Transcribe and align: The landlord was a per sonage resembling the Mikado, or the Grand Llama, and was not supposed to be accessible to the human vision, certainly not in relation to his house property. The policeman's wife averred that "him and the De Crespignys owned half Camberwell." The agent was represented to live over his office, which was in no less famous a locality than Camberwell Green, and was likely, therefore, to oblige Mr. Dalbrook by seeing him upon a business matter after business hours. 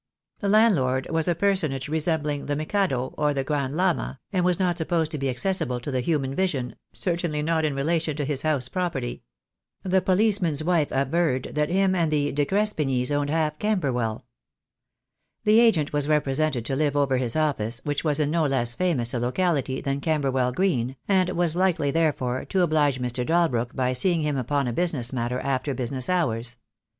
The 0.39 0.49
landlord 0.49 1.07
was 1.11 1.27
a 1.27 1.35
per 1.35 1.53
sonage 1.53 1.87
resembling 1.87 2.47
the 2.47 2.55
Mikado, 2.55 3.13
or 3.19 3.35
the 3.35 3.43
Grand 3.43 3.75
Llama, 3.77 4.19
and 4.33 4.43
was 4.43 4.57
not 4.57 4.79
supposed 4.79 5.11
to 5.11 5.19
be 5.19 5.29
accessible 5.29 5.79
to 5.79 5.91
the 5.91 6.01
human 6.01 6.33
vision, 6.33 6.75
certainly 6.91 7.43
not 7.43 7.65
in 7.65 7.75
relation 7.75 8.15
to 8.17 8.25
his 8.25 8.41
house 8.41 8.67
property. 8.67 9.21
The 9.83 10.01
policeman's 10.01 10.63
wife 10.63 10.87
averred 10.89 11.51
that 11.53 11.69
"him 11.69 11.93
and 11.93 12.09
the 12.09 12.31
De 12.31 12.47
Crespignys 12.47 13.11
owned 13.11 13.29
half 13.29 13.59
Camberwell." 13.59 14.25
The 15.43 15.59
agent 15.59 15.93
was 15.93 16.07
represented 16.07 16.65
to 16.65 16.75
live 16.75 16.95
over 16.97 17.17
his 17.17 17.35
office, 17.35 17.79
which 17.83 18.03
was 18.03 18.19
in 18.19 18.31
no 18.31 18.47
less 18.47 18.73
famous 18.73 19.13
a 19.13 19.19
locality 19.19 19.81
than 19.81 20.01
Camberwell 20.01 20.51
Green, 20.51 20.95
and 21.07 21.29
was 21.29 21.55
likely, 21.55 21.91
therefore, 21.91 22.43
to 22.45 22.63
oblige 22.63 22.97
Mr. 22.99 23.23
Dalbrook 23.23 23.75
by 23.75 23.93
seeing 23.93 24.21
him 24.23 24.35
upon 24.35 24.65
a 24.67 24.73
business 24.73 25.13
matter 25.13 25.39
after 25.41 25.75
business 25.75 26.09
hours. 26.09 26.57